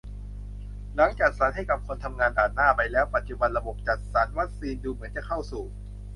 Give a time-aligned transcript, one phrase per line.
[0.95, 5.65] หลังจัดสรรให้กับคนทำงานด่านหน้าไปแล้ว ปัจจุบันระบบจัดสรรวัคซีนดูเหมือนจะเข้าสู่